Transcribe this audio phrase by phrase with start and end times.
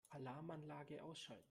[0.13, 1.39] Alarmanlage ausschalten.